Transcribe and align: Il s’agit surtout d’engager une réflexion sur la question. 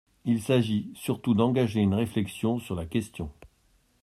Il 0.25 0.41
s’agit 0.41 0.89
surtout 0.95 1.35
d’engager 1.35 1.79
une 1.79 1.93
réflexion 1.93 2.57
sur 2.57 2.73
la 2.73 2.87
question. 2.87 3.29